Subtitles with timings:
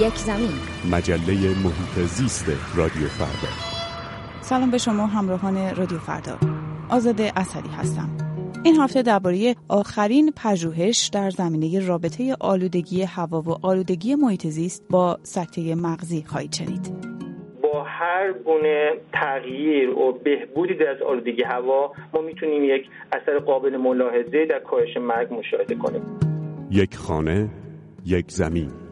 [0.00, 0.50] یک زمین.
[0.92, 1.32] مجله
[1.64, 3.52] محیط زیست رادیو فردا.
[4.40, 6.38] سلام به شما همراهان رادیو فردا.
[6.90, 8.08] آزاده اصلی هستم.
[8.64, 15.18] این هفته درباره آخرین پژوهش در زمینه رابطه آلودگی هوا و آلودگی محیط زیست با
[15.22, 16.92] سکته مغزی خواهید شنید.
[17.62, 23.76] با هر گونه تغییر و بهبودی در از آلودگی هوا ما می‌تونیم یک اثر قابل
[23.76, 26.02] ملاحظه در کاهش مرگ مشاهده کنیم.
[26.70, 27.48] یک خانه
[28.06, 28.83] یک زمین.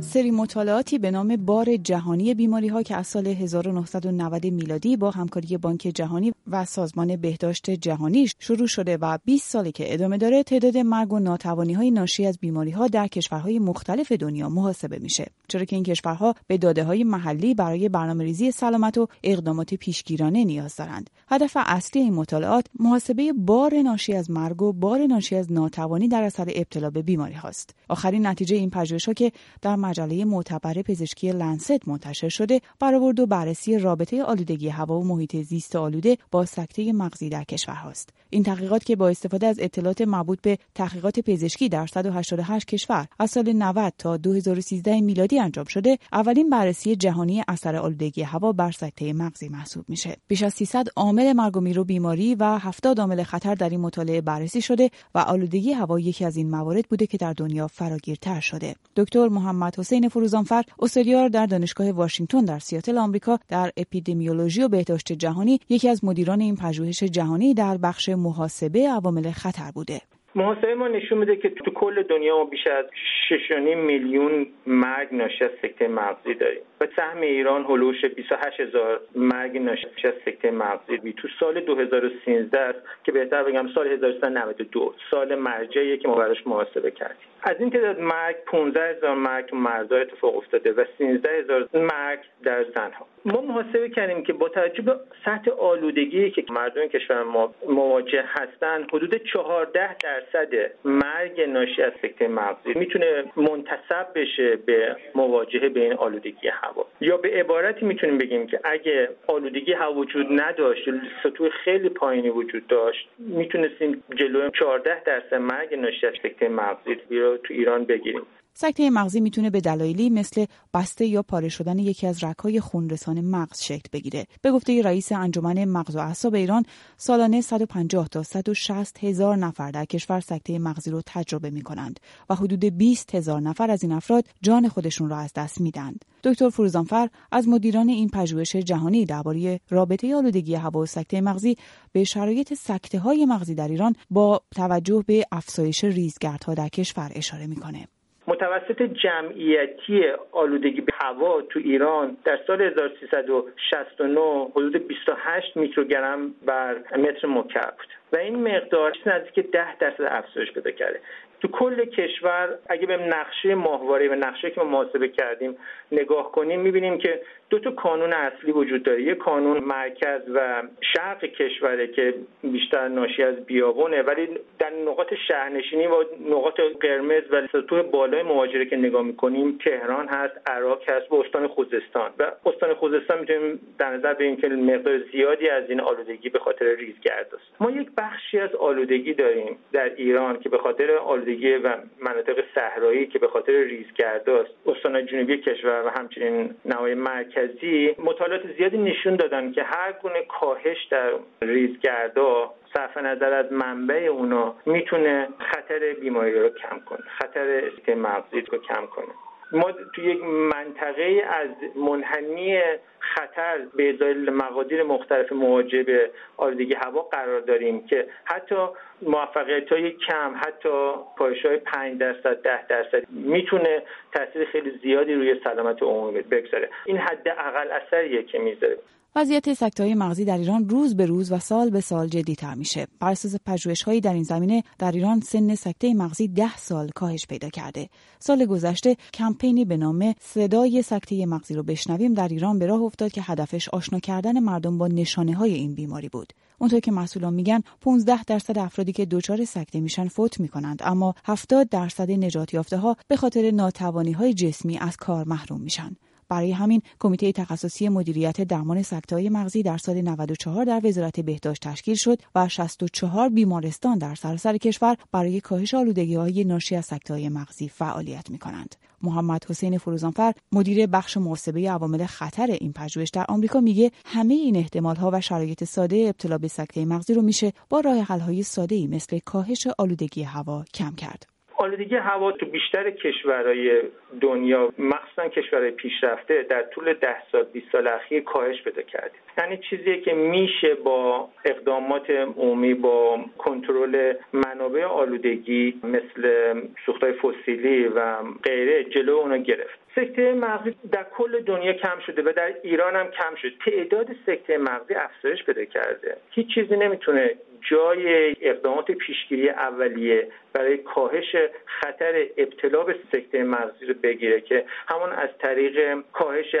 [0.00, 5.56] سری مطالعاتی به نام بار جهانی بیماری ها که از سال 1990 میلادی با همکاری
[5.56, 10.76] بانک جهانی و سازمان بهداشت جهانی شروع شده و 20 ساله که ادامه داره تعداد
[10.76, 15.26] مرگ و ناتوانی های ناشی از بیماری ها در کشورهای مختلف دنیا محاسبه میشه.
[15.48, 20.44] چرا که این کشورها به داده های محلی برای برنامه ریزی سلامت و اقدامات پیشگیرانه
[20.44, 21.10] نیاز دارند.
[21.28, 26.22] هدف اصلی این مطالعات محاسبه بار ناشی از مرگ و بار ناشی از ناتوانی در
[26.22, 27.74] اثر ابتلا به بیماری هاست.
[27.88, 33.78] آخرین نتیجه این پژوهش که در مجله معتبر پزشکی لنست منتشر شده برآورد و بررسی
[33.78, 38.96] رابطه آلودگی هوا و محیط زیست آلوده با سکته مغزی در کشورهاست این تحقیقات که
[38.96, 44.16] با استفاده از اطلاعات مربوط به تحقیقات پزشکی در 188 کشور از سال 90 تا
[44.16, 50.16] 2013 میلادی انجام شده اولین بررسی جهانی اثر آلودگی هوا بر سکته مغزی محسوب میشه.
[50.28, 54.60] بیش از 300 عامل مرگ و بیماری و 70 عامل خطر در این مطالعه بررسی
[54.60, 58.74] شده و آلودگی هوا یکی از این موارد بوده که در دنیا فراگیرتر شده.
[58.96, 65.12] دکتر محمد حسین فروزانفر استادیار در دانشگاه واشنگتن در سیاتل آمریکا در اپیدمیولوژی و بهداشت
[65.12, 70.00] جهانی یکی از مدیران این پژوهش جهانی در بخش محاسبه عوامل خطر بوده.
[70.34, 72.84] محاسبه ما نشون میده که تو کل دنیا ما بیش از
[73.30, 76.62] 6.5 میلیون مرگ ناشی از سکته مغزی داریم.
[76.80, 81.12] و سهم ایران هلوش 28 هزار مرگ ناشی از سکته مغزی.
[81.12, 86.90] تو سال 2013 است که بهتر بگم سال 1392 سال مرجعیه که ما براش محاسبه
[86.90, 87.26] کردیم.
[87.42, 89.46] از این تعداد مرگ 15 هزار مرگ
[89.88, 93.06] تو اتفاق افتاده و 13 هزار مرگ در زنها.
[93.24, 98.84] ما محاسبه کردیم که با توجه به سطح آلودگی که مردم کشور ما مواجه هستند
[98.92, 100.48] حدود 14 درصد
[100.84, 106.86] مرگ ناشی از سکته مغزی می‌تونه منتسب بشه به مواجهه به این آلودگی هوا.
[107.00, 110.84] یا به عبارتی می‌تونیم بگیم که اگه آلودگی هوا وجود نداشت
[111.22, 117.36] سطوح خیلی پایینی وجود داشت می‌تونستیم جلوی 14 درصد مرگ ناشی از سکته مغزی رو
[117.36, 118.26] تو ایران بگیریم.
[118.58, 120.44] سکته مغزی می‌تونه به دلایلی مثل
[120.74, 124.26] بسته یا پاره شدن یکی از رگهای خونرسان مغز شکل بگیره.
[124.42, 126.64] به گفته رئیس انجمن مغز و اعصاب ایران،
[126.96, 132.00] سالانه 150 تا 160 هزار نفر در کشور سکته مغزی رو تجربه می کنند
[132.30, 136.04] و حدود 20 هزار نفر از این افراد جان خودشون را از دست میدند.
[136.24, 141.56] دکتر فروزانفر از مدیران این پژوهش جهانی درباره رابطه آلودگی هوا و سکته مغزی
[141.92, 147.46] به شرایط سکته های مغزی در ایران با توجه به افزایش ریزگردها در کشور اشاره
[147.46, 147.88] می‌کنه.
[148.36, 157.28] متوسط جمعیتی آلودگی به هوا تو ایران در سال 1369 حدود 28 میکروگرم بر متر
[157.28, 157.86] مکعب بود.
[158.12, 161.00] و این مقدار نزدیک 10 درصد افزایش پیدا کرده.
[161.40, 165.56] تو کل کشور اگه به نقشه ماهواره و نقشه که ما محاسبه کردیم
[165.92, 167.20] نگاه کنیم می‌بینیم که
[167.50, 169.02] دو تا قانون اصلی وجود داره.
[169.02, 175.86] یک قانون مرکز و شرق کشوره که بیشتر ناشی از بیابونه ولی در نقاط شهرنشینی
[175.86, 181.14] و نقاط قرمز و سطوح بالای مهاجره که نگاه می‌کنیم تهران هست عراق هست و
[181.14, 182.10] استان خوزستان.
[182.18, 186.66] و استان خوزستان می‌تونیم در نظر بگیریم که مقدار زیادی از این آلودگی به خاطر
[186.74, 191.26] ریزگرد است ما یک بخشی از آلودگی داریم در ایران که به خاطر آلودگی
[191.64, 197.96] و مناطق صحرایی که به خاطر ریزگرد است استان جنوبی کشور و همچنین نوای مرکزی
[197.98, 201.12] مطالعات زیادی نشون دادن که هر گونه کاهش در
[201.42, 207.62] ریزگردا صرف نظر از منبع اونا می‌تونه خطر بیماری رو کم کنه خطر
[207.94, 209.25] مغزی رو کم کنه.
[209.52, 212.60] ما تو یک منطقه از منحنی
[212.98, 218.54] خطر به ازای مقادیر مختلف مواجه به آلودگی هوا قرار داریم که حتی
[219.02, 223.82] موفقیت های کم حتی پایش های 5 درصد 10 درصد می‌تونه
[224.14, 226.68] تاثیر خیلی زیادی روی سلامت عمومی بگذاره.
[226.84, 228.78] این حد اقل اثریه که می‌ذاره.
[229.18, 232.86] وضعیت سکته مغزی در ایران روز به روز و سال به سال جدیتر میشه.
[233.00, 237.48] بر اساس پژوهش‌هایی در این زمینه در ایران سن سکته مغزی ده سال کاهش پیدا
[237.48, 237.88] کرده.
[238.18, 243.12] سال گذشته کمپینی به نام صدای سکته مغزی رو بشنویم در ایران به راه افتاد
[243.12, 246.32] که هدفش آشنا کردن مردم با نشانه های این بیماری بود.
[246.58, 251.68] اونطور که مسئولان میگن 15 درصد افرادی که دچار سکته میشن فوت می‌کنند اما 70
[251.68, 255.96] درصد نجات یافته ها به خاطر ناتوانی های جسمی از کار محروم میشن.
[256.28, 261.94] برای همین کمیته تخصصی مدیریت درمان سکته‌های مغزی در سال 94 در وزارت بهداشت تشکیل
[261.94, 268.30] شد و 64 بیمارستان در سراسر کشور برای کاهش های ناشی از سکته‌های مغزی فعالیت
[268.30, 268.74] می‌کنند.
[269.02, 274.56] محمد حسین فروزانفر مدیر بخش محاسبه عوامل خطر این پژوهش در آمریکا میگه همه این
[274.56, 278.42] احتمال ها و شرایط ساده ابتلا به سکته مغزی رو میشه با راه حل های
[278.42, 281.35] ساده ای مثل کاهش آلودگی هوا کم کرد.
[281.58, 283.82] آلودگی هوا تو بیشتر کشورهای
[284.20, 289.14] دنیا مخصوصا کشورهای پیشرفته در طول ده سال 20 سال اخیر کاهش پیدا کرده.
[289.38, 296.54] یعنی چیزی که میشه با اقدامات عمومی با کنترل منابع آلودگی مثل
[296.86, 299.78] سوختهای فسیلی و غیره جلو گرفت.
[299.94, 304.58] سکته مغزی در کل دنیا کم شده و در ایران هم کم شد تعداد سکته
[304.58, 306.16] مغزی افزایش پیدا کرده.
[306.30, 307.34] هیچ چیزی نمی‌تونه
[307.70, 311.36] جای اقدامات پیشگیری اولیه برای کاهش
[311.66, 316.54] خطر ابتلا به سکته مغزی رو بگیره که همون از طریق کاهش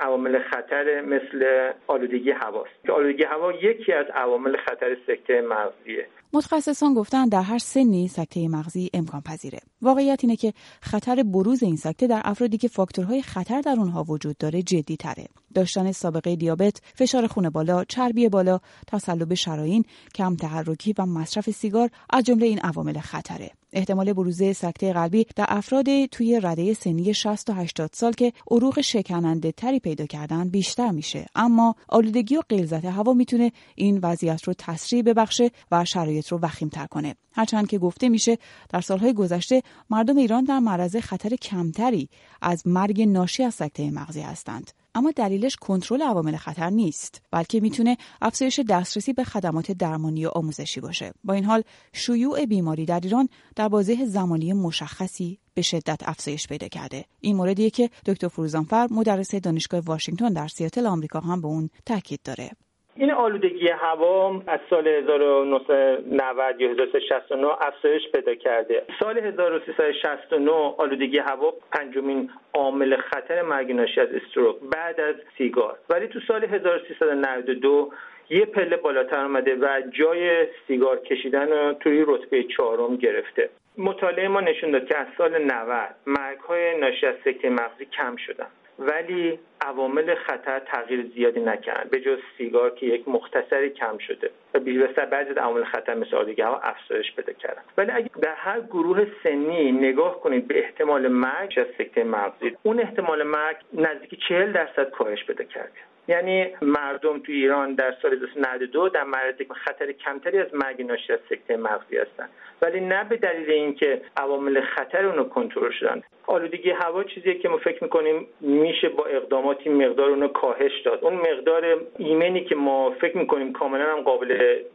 [0.00, 2.84] عوامل خطر مثل آلودگی هواست.
[2.86, 6.06] که آلودگی هوا یکی از عوامل خطر سکته مغزیه.
[6.34, 9.60] متخصصان گفتن در هر سنی سکته مغزی امکان پذیره.
[9.82, 14.38] واقعیت اینه که خطر بروز این سکته در افرادی که فاکتورهای خطر در اونها وجود
[14.38, 15.26] داره جدی تره.
[15.54, 19.84] داشتن سابقه دیابت، فشار خون بالا، چربی بالا، تصلب شرايین،
[20.14, 23.50] کم تحرکی و مصرف سیگار از جمله این عوامل خطره.
[23.72, 28.80] احتمال بروز سکته قلبی در افراد توی رده سنی 60 تا 80 سال که عروق
[28.80, 31.26] شکننده تری پیدا کردن بیشتر میشه.
[31.34, 36.38] اما آلودگی و غلظت هوا می‌تونه این وضعیت رو تسریع ببخشه و شرایط رو
[36.72, 37.14] تر کنه.
[37.32, 38.38] هرچند که گفته میشه
[38.68, 42.08] در سالهای گذشته مردم ایران در معرض خطر کمتری
[42.42, 44.70] از مرگ ناشی از سکته مغزی هستند.
[44.94, 50.80] اما دلیلش کنترل عوامل خطر نیست بلکه می‌تونه افزایش دسترسی به خدمات درمانی و آموزشی
[50.80, 51.12] باشه.
[51.24, 51.62] با این حال
[51.92, 57.04] شیوع بیماری در ایران در بازه زمانی مشخصی به شدت افزایش پیدا کرده.
[57.20, 62.20] این موردیه که دکتر فروزانفر مدرس دانشگاه واشنگتن در سیاتل آمریکا هم به اون تاکید
[62.24, 62.50] داره.
[62.96, 68.82] این آلودگی هوا از سال 1990 یا 1369 افزایش پیدا کرده.
[69.00, 75.78] سال 1369 آلودگی هوا پنجمین عامل خطر مرگ ناشی از استروک بعد از سیگار.
[75.90, 77.92] ولی تو سال 1392
[78.30, 83.50] یه پله بالاتر آمده و جای سیگار کشیدن رو توی رتبه چهارم گرفته.
[83.78, 88.16] مطالعه ما نشون داد که از سال 90 مرگ های ناشی از سکته مغزی کم
[88.16, 88.46] شدن.
[88.78, 91.90] ولی عوامل خطر تغییر زیادی نکردن.
[91.90, 94.30] به جز سیگار که یک مختصری کم شده.
[94.54, 97.62] و بیشتر بعضی از عوامل خطر مثل آلودگی ها افزایش پیدا کردن.
[97.76, 102.80] ولی اگه در هر گروه سنی نگاه کنید به احتمال مرگ از سکته مغزی اون
[102.80, 105.78] احتمال مرگ نزدیک 40 درصد کاهش پیدا کرده.
[106.08, 109.34] یعنی مردم تو ایران در سال 1992 در معرض
[109.64, 112.28] خطر کمتری از مرگ ناشی از سکته مغزی هستند
[112.62, 116.02] ولی نه به دلیل اینکه عوامل خطر اونو کنترل شدن.
[116.34, 121.04] آلودگی هوا چیزیه که ما فکر می‌کنیم میشه با اقداماتی مقدار اونو کاهش داد.
[121.04, 121.62] اون مقدار
[121.98, 124.28] ایمنی که ما فکر می‌کنیم کاملا هم قابل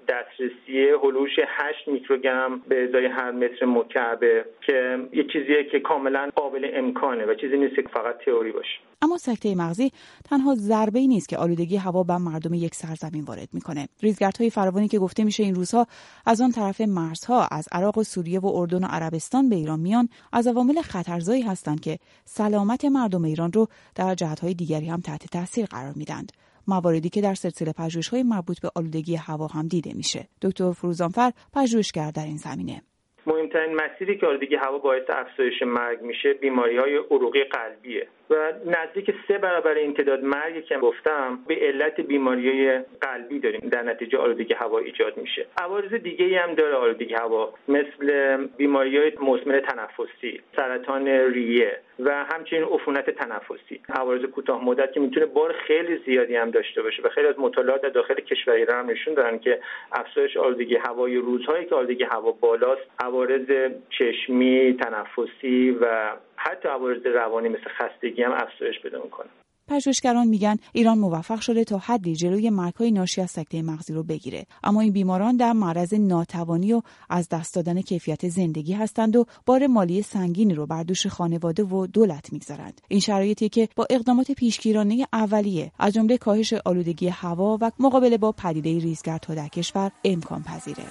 [0.10, 6.72] دسترسیه هلوش 8 میکروگرم به ازای هر متر مکعبه که یه چیزیه که کاملا قابل
[6.74, 8.80] امکانه و چیزی نیست که فقط تئوری باشه.
[9.02, 9.92] اما سکته مغزی
[10.30, 13.88] تنها ضربه ای نیست که آلودگی هوا بر مردم یک سرزمین وارد می‌کنه.
[14.04, 15.86] ریزگردهای فراوانی که گفته میشه این روزها
[16.26, 20.10] از آن طرف مرزها از عراق و سوریه و اردن و عربستان به ایران میان
[20.34, 25.66] از عوامل خطرزایی هستند که سلامت مردم ایران رو در جهتهای دیگری هم تحت تاثیر
[25.66, 26.32] قرار میدند
[26.68, 27.74] مواردی که در سلسله
[28.12, 30.28] های مربوط به آلودگی هوا هم دیده میشه.
[30.42, 32.82] دکتر فروزانفر پژوهشگر در این زمینه.
[33.28, 38.08] مهمترین مسیری که آلودگی هوا باعث افزایش مرگ میشه بیماری های عروقی قلبیه.
[38.30, 43.70] و نزدیک سه برابر این تعداد مرگی که گفتم به علت بیماری قلبی داریم.
[43.70, 45.46] در نتیجه آلودگی هوا ایجاد میشه.
[45.58, 52.64] عوارض دیگه هم داره آلودگی هوا مثل بیماری های مزمن تنفسی سرطان ریه و همچنین
[52.64, 53.82] عفونت تنفسی.
[53.90, 57.82] عوارض کوتاه مدت که می‌تونه بار خیلی زیادی هم داشته باشه و خیلی از مطالعات
[57.82, 59.60] در داخل کشور ایران هم نشون دارن که
[59.92, 67.50] افزایش آلودگی هوای روزهایی که آلودگی هوا بالاست عوارض چشمی تنفسی و حتی عوارض روانی
[67.50, 69.30] مثل خستگی هم افزایش پیدا می‌کنه.
[69.70, 74.46] پژوهشگران میگن ایران موفق شده تا حدی جلوی مرگهای ناشی از سکته مغزی رو بگیره.
[74.64, 79.68] اما این بیماران در معرض ناتوانی و از دست دادن کیفیت زندگی هستند و بار
[79.68, 82.82] مالی سنگینی رو بر دوش خانواده و دولت می‌گذارند.
[82.88, 88.32] این شرایطی که با اقدامات پیشگیرانه اولیه از جمله کاهش آلودگی هوا و مقابله با
[88.32, 90.84] پدیده ریزگردها در کشور امکان پذیره